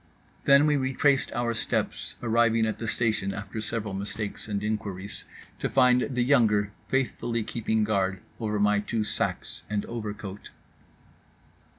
Then 0.45 0.65
we 0.65 0.77
retraced 0.77 1.31
our 1.33 1.53
steps, 1.53 2.15
arriving 2.23 2.65
at 2.65 2.79
the 2.79 2.87
station 2.87 3.35
after 3.35 3.61
several 3.61 3.93
mistakes 3.93 4.47
and 4.47 4.63
inquiries, 4.63 5.25
to 5.59 5.69
find 5.69 6.07
the 6.15 6.23
younger 6.23 6.71
faithfully 6.87 7.43
keeping 7.43 7.83
guard 7.83 8.19
over 8.39 8.59
my 8.59 8.79
two 8.79 9.03
sacs 9.03 9.61
and 9.69 9.85
overcoat. 9.85 10.49